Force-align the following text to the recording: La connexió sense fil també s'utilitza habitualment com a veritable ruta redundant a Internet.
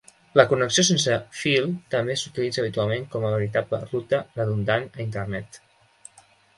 La 0.39 0.43
connexió 0.53 0.85
sense 0.87 1.17
fil 1.41 1.67
també 1.97 2.17
s'utilitza 2.23 2.63
habitualment 2.65 3.07
com 3.15 3.29
a 3.29 3.35
veritable 3.37 3.83
ruta 3.87 4.25
redundant 4.43 4.93
a 4.97 5.07
Internet. 5.09 5.67